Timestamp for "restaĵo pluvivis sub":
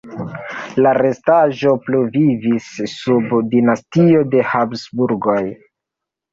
0.97-3.37